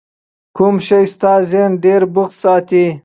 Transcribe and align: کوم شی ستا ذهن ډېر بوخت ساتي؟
کوم 0.55 0.75
شی 0.85 1.03
ستا 1.11 1.33
ذهن 1.49 1.71
ډېر 1.83 2.01
بوخت 2.13 2.33
ساتي؟ 2.41 2.85